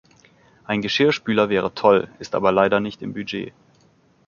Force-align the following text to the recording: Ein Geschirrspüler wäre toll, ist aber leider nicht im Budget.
Ein 0.63 0.81
Geschirrspüler 0.81 1.49
wäre 1.49 1.75
toll, 1.75 2.07
ist 2.17 2.33
aber 2.33 2.51
leider 2.51 2.79
nicht 2.79 3.03
im 3.03 3.13
Budget. 3.13 3.53